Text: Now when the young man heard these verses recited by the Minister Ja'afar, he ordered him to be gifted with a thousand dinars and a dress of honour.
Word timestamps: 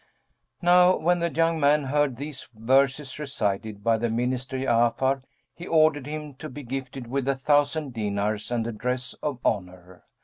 Now 0.63 0.95
when 0.97 1.19
the 1.19 1.31
young 1.31 1.59
man 1.59 1.83
heard 1.83 2.15
these 2.15 2.49
verses 2.55 3.19
recited 3.19 3.83
by 3.83 3.97
the 3.99 4.09
Minister 4.09 4.57
Ja'afar, 4.57 5.21
he 5.53 5.67
ordered 5.67 6.07
him 6.07 6.33
to 6.39 6.49
be 6.49 6.63
gifted 6.63 7.05
with 7.05 7.27
a 7.27 7.35
thousand 7.35 7.93
dinars 7.93 8.49
and 8.49 8.65
a 8.65 8.71
dress 8.71 9.13
of 9.21 9.37
honour. 9.45 10.03